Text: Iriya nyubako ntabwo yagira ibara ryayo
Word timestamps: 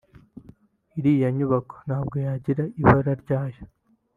Iriya 0.99 1.27
nyubako 1.37 1.75
ntabwo 1.85 2.15
yagira 2.25 2.63
ibara 2.81 3.13
ryayo 3.23 3.61